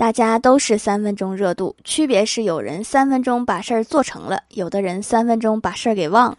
[0.00, 6.38] 大家都是三分钟热度，区别是有人三分钟把事儿做成了，有的人三分钟把事儿给忘了。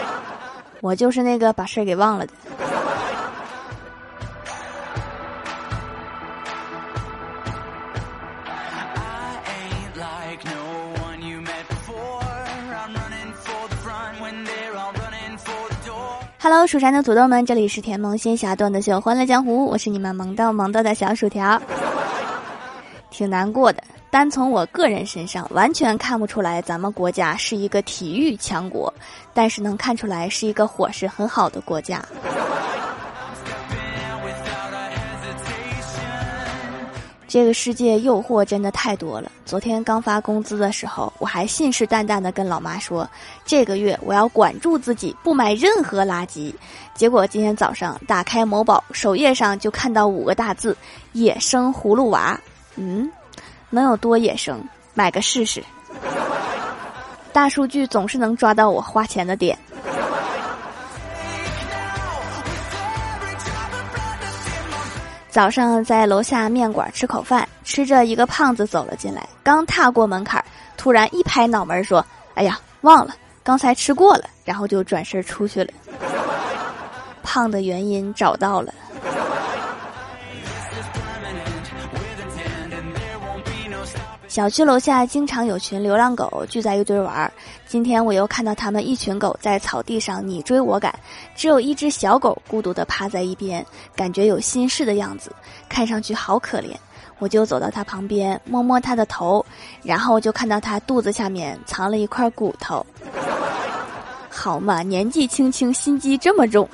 [0.80, 2.32] 我就是那个把事儿给忘了的。
[16.38, 21.60] Hello，蜀山的土豆们，这里是甜萌仙侠段的秀欢乐江湖，我是你们萌到萌到的小薯条。
[23.20, 28.90] 挺难过的，单从我个人身上，完全看不出来咱们国家是一个体育强国，
[29.34, 32.02] 但是能看出来是一个伙食很好的国家。
[37.28, 39.30] 这个世界诱惑真的太多了。
[39.44, 43.06] 昨天刚发工资的时候，我还信誓旦旦的跟老妈说，
[43.44, 46.54] 这个月我要管住自己，不买任何垃圾。
[46.94, 50.74] 结果今天早上打开某宝首页上，就看到五个大字：
[51.12, 52.40] 野生葫芦娃。
[52.82, 53.10] 嗯，
[53.68, 54.58] 能有多野生？
[54.94, 55.62] 买个试试。
[57.30, 59.56] 大数据总是能抓到我花钱的点。
[65.28, 70.42] 早上在楼下面馆吃口饭，吃着一个胖子走了进来，刚踏过门槛，
[70.78, 75.70] 突然一拍脑门说：“哎呀，忘了刚才吃过了。”然后就转身出去了。
[77.22, 78.72] 胖的原因找到了。
[84.30, 87.32] 小区楼下经常有群流浪狗聚在一堆玩儿。
[87.66, 90.94] 今天我又看到他们一群狗在草地上你追我赶，
[91.34, 95.34] 只有一只小狗孤独地趴在一边，感觉有心事的样子，
[95.68, 96.76] 看上去好可怜。
[97.18, 99.44] 我就走到它旁边，摸摸它的头，
[99.82, 102.86] 然后就看到它肚子下面藏了一块骨头。
[104.30, 106.68] 好嘛，年纪轻轻心机这么重。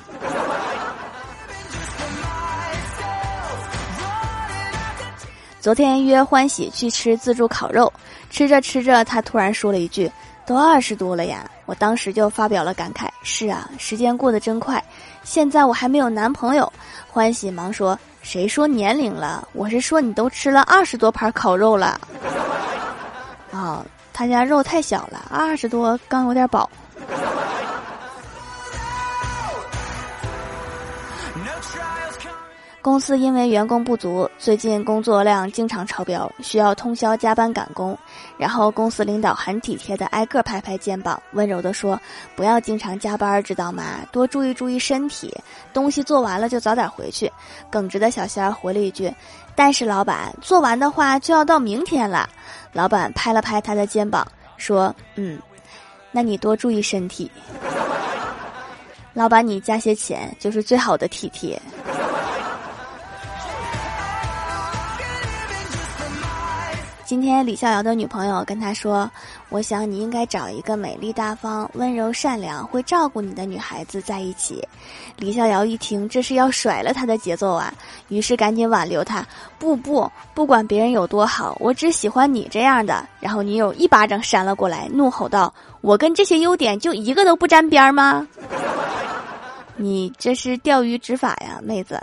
[5.67, 7.91] 昨天约欢喜去吃自助烤肉，
[8.29, 10.09] 吃着吃着，他突然说了一句
[10.47, 14.81] ：“都二十多了呀！”我当时就发表了感慨：“是啊，时间过得真快。”
[15.25, 16.71] 现在我还没有男朋友，
[17.05, 19.45] 欢喜忙说：“谁说年龄了？
[19.51, 21.99] 我是说你都吃了二十多盘烤肉了。”
[23.51, 26.69] 啊， 他家肉太小了，二十多刚有点饱。
[32.87, 37.99] 公司因为员工不足，最近工作量经常超标，需要通宵加班赶工。
[38.37, 41.99] 然后公司领导很体贴的挨个拍拍肩膀，温柔的说
[42.33, 43.99] ：“不要经常加班，知道吗？
[44.09, 45.35] 多注意注意身体。
[45.73, 47.29] 东西做完了就早点回去。”
[47.69, 49.13] 耿直的小仙儿回了一句
[49.53, 52.29] ：“但是老板，做完的话就要到明天了。”
[52.71, 55.37] 老板拍了拍他的肩膀，说：“嗯，
[56.09, 57.29] 那你多注意身体。
[59.11, 61.61] 老板，你加些钱就是最好的体贴。”
[67.07, 69.09] 今天李逍遥的女朋友跟他说
[69.47, 74.61] ：“我想你应该找一个美丽大方、温柔善良、会照顾你的女孩子在一起。”
[75.15, 77.73] 李逍遥一听，这是要甩了他的节奏啊！
[78.09, 79.25] 于是赶紧挽留他
[79.57, 88.27] ：“不不，不管别人有多好，我只喜欢你这样的。”然后女友一巴掌扇了过来，怒吼道：“我跟这些优点就一个都不沾边吗？
[89.77, 91.97] 你这是钓鱼执法呀，妹子！”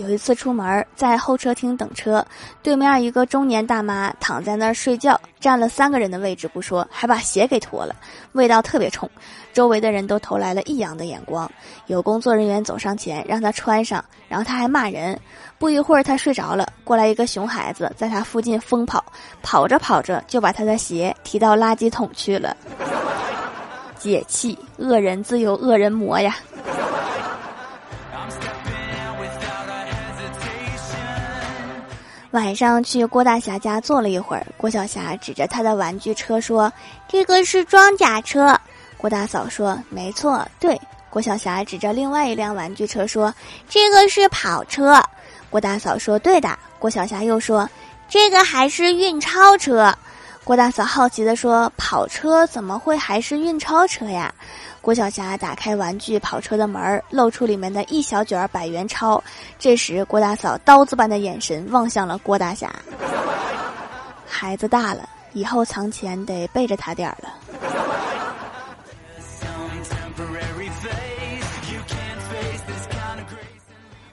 [0.00, 2.24] 有一次出门，在候车厅等车，
[2.62, 7.94] 对面一个中年大妈躺在那儿睡觉，占了三个人的位置不说，还把鞋给脱了，
[8.32, 9.08] 味道特别冲，
[9.52, 11.50] 周围的人都投来了异样的眼光。
[11.86, 15.18] 有工作人员走上前让她穿上，然后她还骂人。
[15.58, 19.04] 不一会儿，她睡着了，过来一个熊孩子在她附近疯跑，
[19.42, 22.56] 跑着跑着就把她的鞋提到垃圾桶去了。
[23.98, 26.34] 解气，恶人自有恶人磨呀。
[32.32, 36.72] 晚上去郭大侠家坐了一会儿，郭小霞指着他的玩具车说
[37.08, 38.56] ：“这个是装甲车。”
[38.96, 40.80] 郭大嫂说：“没错，对。”
[41.10, 43.34] 郭小霞指着另外一辆玩具车说
[43.68, 45.02] ：“这个是跑车。”
[45.50, 47.68] 郭大嫂说：“对的。”郭小霞又说
[48.08, 49.92] ：“这个还是运钞车。”
[50.50, 54.34] 郭大嫂好奇地说：“跑车怎么会还是运钞车呀？”
[54.82, 59.22] 郭晓霞打开玩具跑车的门露出里面的一小卷百元钞。
[59.60, 62.68] 这时，郭大嫂刀子般的眼神望向了郭大侠。
[64.26, 67.32] 孩子大了，以后藏钱得背着他点儿了。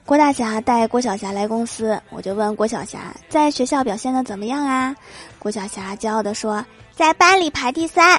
[0.08, 4.96] 郭大侠带郭晓霞来公司，我就问郭晓霞在学校表现的怎么样啊？
[5.38, 6.64] 郭晓霞骄傲地说，
[6.94, 8.18] 在班里排第三。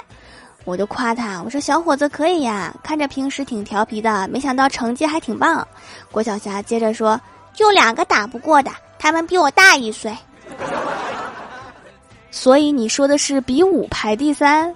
[0.66, 5.68] 我就夸他，我说小伙子可以呀，看着平时挺调皮的，没想到成绩还挺棒。
[6.12, 7.20] 郭晓霞接着说，
[7.56, 8.70] 就两个打不过的，
[9.00, 10.16] 他们比我大一岁。
[12.30, 14.72] 所以你说的是比武排第三？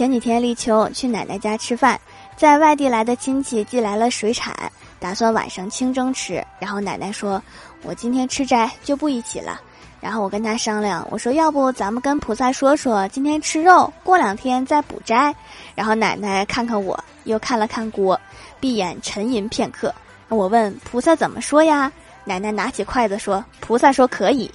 [0.00, 2.00] 前几天立秋去奶奶家吃饭，
[2.34, 4.56] 在外地来的亲戚寄来了水产，
[4.98, 6.42] 打算晚上清蒸吃。
[6.58, 7.42] 然后奶奶说
[7.84, 9.60] ：“我今天吃斋，就不一起了。”
[10.00, 15.34] 然后我跟他商量，我说：“要不咱们跟菩萨说说，今天吃肉，过两天再补斋。”
[15.76, 18.18] 然后奶奶看看我，又看了看锅，
[18.58, 19.94] 闭眼沉吟片刻。
[20.30, 21.92] 我问菩萨怎么说呀？
[22.24, 24.50] 奶奶拿起筷子说：“菩萨说可以。”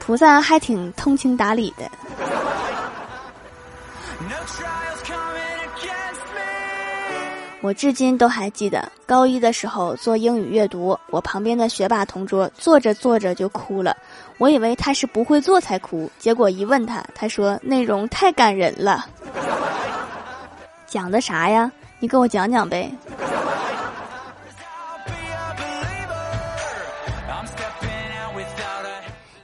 [0.00, 1.90] 菩萨还挺通情达理的。
[7.62, 13.96] 我至今都还记得高一的时候做英语阅读，我旁边的学霸同桌坐着坐着就哭了，
[14.38, 19.06] 我以为他是不会做才哭，结果一问他，他说内容太感人了。
[20.86, 21.72] 讲的啥呀？
[21.98, 22.88] 你给我讲讲呗。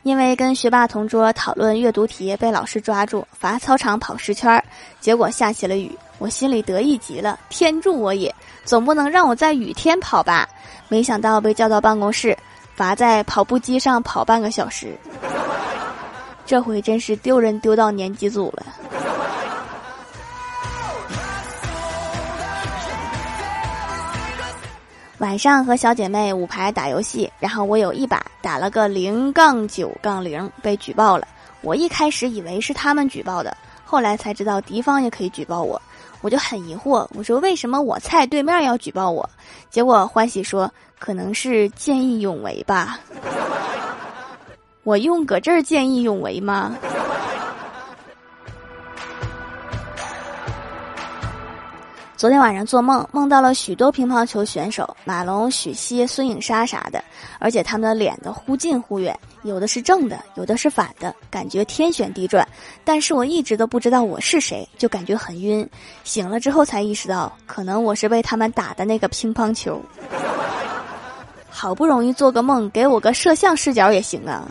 [0.03, 4.63] 因为跟学霸同桌讨论阅读题，被老师抓住罚操场跑十圈儿，
[5.01, 5.91] 结果下起了雨。
[6.19, 8.33] 我心里得意极了，天助我也！
[8.65, 10.49] 总不能让我在雨天跑吧？
[10.89, 12.37] 没想到被叫到办公室，
[12.75, 14.97] 罚在跑步机上跑半个小时。
[16.47, 18.67] 这回真是丢人丢到年级组了。
[25.23, 31.29] 晚上和小姐妹五排打游戏，然后我有一把打了个零杠九杠零，被举报了。
[31.61, 35.81] 我一开始以为是他们举报的，后来才知道敌方也可以举报我。
[36.23, 39.31] 我就很疑惑，我说为什么我菜对面要举报我？
[39.71, 42.99] 结果欢喜说可能是见义勇为吧。
[44.83, 46.77] 我用搁这儿见义勇为吗？
[52.23, 57.03] 昨天晚上做梦，梦到了许多乒乓球选手马龙、许昕、孙颖莎啥的，
[57.41, 62.47] 而且他们的脸都忽近忽远，有的是正的，有的是反的，感觉天旋地转。
[62.85, 65.69] 但是我一直都不知道我是谁，就感觉很晕。
[66.05, 69.83] 醒了之后才意识到，可能我是被他们打的那个乒乓球。
[71.51, 74.47] 好不容易做个梦，给我个摄像视角也行啊。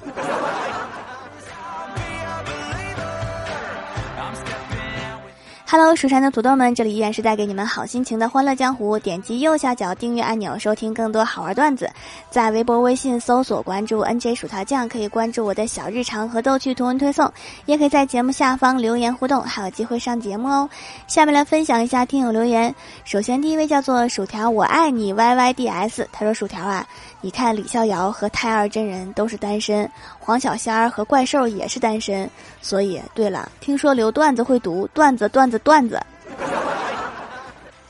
[5.73, 8.99] Hello，蜀山的土豆们，这里依然是带给你们好心情的欢乐江湖。
[8.99, 11.89] 点击右下角订阅按钮，收听更多好玩段子。
[12.29, 17.31] 在微博、微信搜索关注 “nj 薯条酱”，可以关注我的小日常和逗趣图文推送，
[17.67, 20.69] 也可以在节目下方留言互动，还有机会上节目哦。
[21.07, 22.75] 下面来分享一下听友留言。
[23.05, 26.85] 首先，第一位叫做薯条，我爱你 yyds，他说：“薯条啊。”
[27.23, 29.89] 你看李逍遥和太二真人都是单身，
[30.19, 32.29] 黄小仙儿和怪兽也是单身，
[32.61, 35.99] 所以对了，听说留段子会读段子段子段子，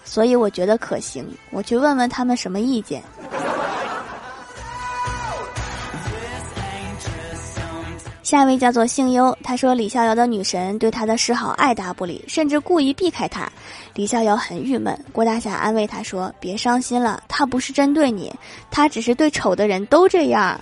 [0.04, 3.02] 所以我觉得可行，我去问问他们什么意见。
[8.24, 13.52] 下一位叫做幸优，他说李逍遥的女神对他的示好爱答不理，甚至故意避开他。
[13.94, 14.98] 李逍遥很郁闷。
[15.12, 18.34] 郭大侠安慰他说：“别伤心了，他不是针对你，
[18.70, 20.58] 他只是对丑的人都这样。”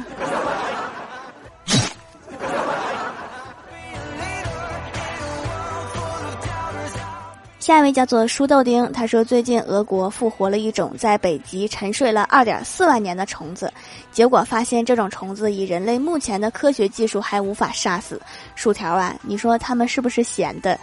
[7.60, 13.72] 下一位叫做书豆丁，他说最近俄国复活了一种在北极沉睡了二点四万年的虫子，
[14.14, 18.20] 结果发现这种虫子以人类目前的科学技术还无法杀死。
[18.56, 20.80] 薯条啊，你说他们是不是闲的？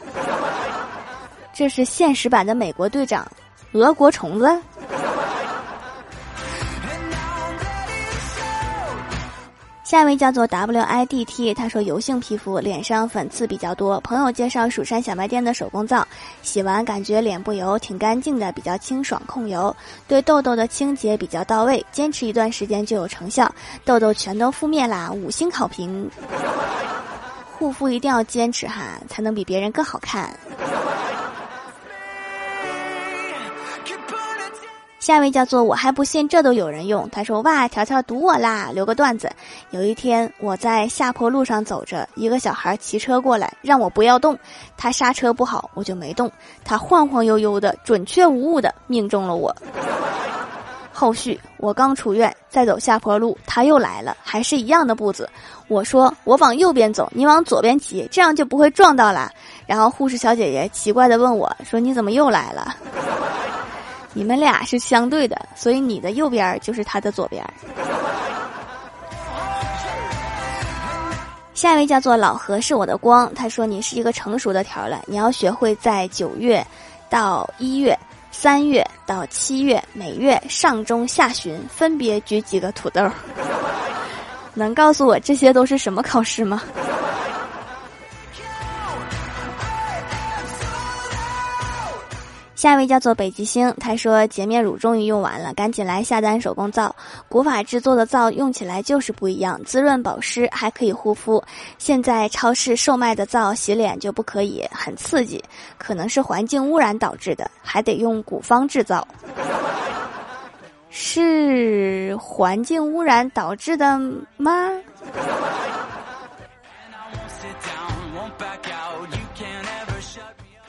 [1.53, 3.27] 这是现实版的美国队长，
[3.73, 4.47] 俄国虫子。
[9.87, 14.01] 下一位叫做 W I D T，他说油性皮肤，脸上粉刺比较多。
[14.01, 16.05] 朋友介绍蜀山小卖店的手工皂，
[16.43, 19.75] 洗完感觉脸不油，挺干净的，比较清爽控油，
[20.09, 23.49] 对痘痘的清洁比较到位，坚持一段时间就有成效，
[23.85, 26.11] 痘痘全都覆灭啦，五星好评。
[27.57, 30.37] 护肤一定要坚持哈，才能比别人更好看。
[35.07, 37.09] 下一位叫做我还不信这都有人用。
[37.11, 38.71] 他说：“哇，条条堵我啦！
[38.75, 39.31] 留个段子。
[39.71, 44.37] 有一天我在下坡路上走着，一个小孩骑车过来，让我不要动。
[44.77, 46.29] 他刹车不好，我就没动。
[46.65, 49.55] 他晃晃悠悠的，准确无误的命中了我。
[50.93, 55.31] 后续我刚出院，再走下坡路，他又来了，还是一样的步子。
[55.69, 59.31] 我说我往右边走，你往左边骑，这样就不会撞到了。
[59.69, 62.75] 然后护士小姐姐奇怪的问我说：你怎么又来了？”
[64.17, 67.45] 你们俩是相对的，所以你的右边就是他的左边。
[71.53, 76.67] 下一位叫做老何是我的光，他说你是一个成熟的条了，你要学会在九月
[77.11, 77.95] 到一月、
[78.33, 83.07] 三月到七月每月上中下旬分别举几个土豆。
[84.55, 86.63] 能告诉我这些都是什么考试吗？
[92.57, 96.97] 下一位叫做北极星，他说洁面乳终于用完了，赶紧来下单手工皂。
[97.29, 101.43] 古法制作的皂用起来就是不一样，滋润保湿，还可以护肤。
[101.77, 105.45] 现在超市售卖的皂洗脸就不可以，很刺激，
[105.77, 109.07] 可能是环境污染导致的，还得用古方制造。
[110.89, 114.01] 是环境污染导致的
[114.39, 114.71] 吗？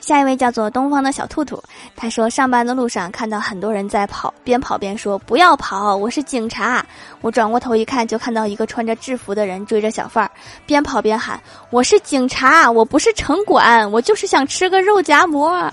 [0.08, 1.62] 下一位叫做东方的小兔兔，
[1.94, 6.82] 他说上班的路上看到很多人在跑，边跑边说不要跑，我是警察。
[7.20, 10.30] 我转过头一看，就看到一个穿着制服的人追着小贩儿，
[10.64, 11.38] 边跑边喊
[11.68, 15.70] 我是警察，我不是城管，我就是想吃个肉夹馍。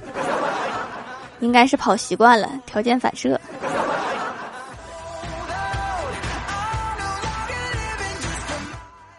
[1.40, 3.40] 应该是跑习惯了，条件反射。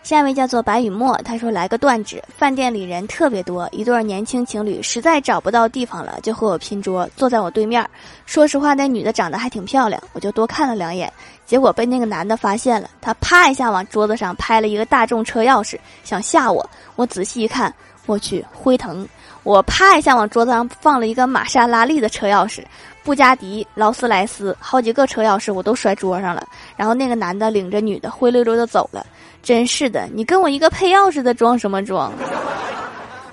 [0.06, 2.22] 下一位叫做白雨墨，他说来个断指。
[2.38, 7.84] 饭店里人特别多，一对年轻情侣实在找不到地方了，就和我拼桌，坐在我对面。
[8.24, 11.12] 说实话，那女的长得还挺漂亮，我就多看了两眼。
[11.46, 16.68] 结果被那个男的发现了，他啪一下往桌子上拍了一个大众车钥匙，想吓我。
[16.96, 17.72] 我仔细一看，
[18.06, 19.08] 我去，辉腾！
[19.44, 22.64] 我啪一下往桌子上放了一个玛莎拉蒂的车钥匙，
[23.04, 26.44] 布加迪、劳斯莱斯，好几个车钥匙我都摔桌上了。
[26.76, 29.06] 然后那个男的领着女的灰溜溜的走了。
[29.40, 32.12] 真是的，你跟我一个配钥匙的装什么装？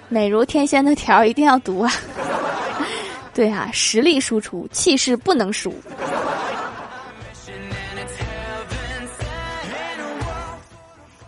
[0.08, 1.92] 美如天仙的条一定要读啊！
[3.34, 5.74] 对啊，实力输出，气势不能输。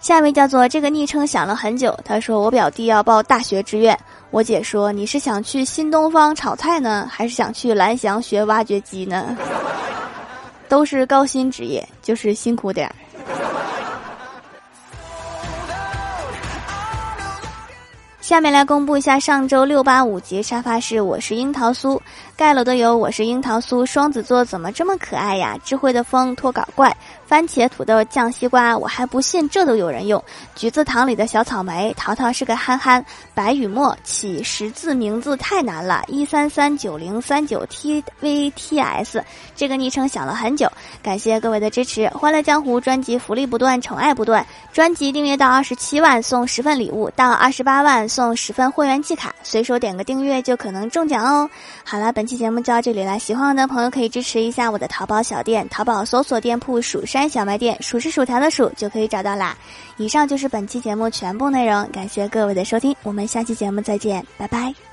[0.05, 3.97] 下一位叫做这个昵称想了很久，他说我表弟要报大学志愿，
[4.29, 9.35] 我姐说你是想去新东方炒菜呢，还是想去蓝翔学挖掘机呢？
[10.69, 12.93] 都是高薪职业，就是辛苦点儿。
[18.25, 22.01] 下面来公布一下上周六八五级沙发是我是樱桃酥
[22.35, 25.55] 盖楼的有我是樱桃酥双子座怎么这么可爱呀？
[25.63, 26.91] 智慧的风脱稿怪。
[27.27, 30.23] 番茄、土豆、酱西瓜，我还不信这都有人用。
[30.55, 33.03] 橘子糖里的小草莓，淘淘是个憨憨。
[33.33, 39.23] 白雨墨起十字名字太难了，一三三九零三九 t v t s
[39.55, 42.07] 这个昵称想了很久，感谢各位的支持。
[42.09, 44.45] 欢乐江湖专辑福利不断，宠爱不断。
[44.71, 51.49] 专辑订阅到二十七万送十份礼物，到二十八万送十份会员季卡，随手点个订阅就可能中奖哦。
[51.83, 57.05] 好了，本期节目就到这里了，喜欢我的朋友可以支持一下我的淘宝小店，淘宝搜索店铺蜀。
[57.05, 59.57] 山小卖店，数是薯条的数就可以找到啦。
[59.97, 64.84] 以上就是本期节目全部内容，感谢各位的收听，我们下期节目再见，拜拜。